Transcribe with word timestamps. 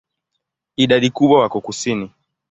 Idadi 0.75 1.09
kubwa 1.09 1.39
wako 1.39 1.61
kusini. 1.61 2.11